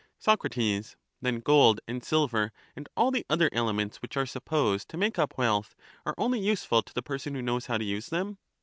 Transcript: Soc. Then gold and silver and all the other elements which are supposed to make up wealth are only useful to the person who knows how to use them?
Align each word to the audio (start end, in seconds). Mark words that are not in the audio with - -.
Soc. 0.17 0.41
Then 1.21 1.41
gold 1.41 1.79
and 1.87 2.03
silver 2.03 2.51
and 2.75 2.89
all 2.97 3.11
the 3.11 3.23
other 3.29 3.51
elements 3.53 3.97
which 4.01 4.17
are 4.17 4.25
supposed 4.25 4.89
to 4.89 4.97
make 4.97 5.19
up 5.19 5.37
wealth 5.37 5.75
are 6.07 6.15
only 6.17 6.39
useful 6.39 6.81
to 6.81 6.93
the 6.95 7.03
person 7.03 7.35
who 7.35 7.41
knows 7.43 7.67
how 7.67 7.77
to 7.77 7.85
use 7.85 8.09
them? 8.09 8.39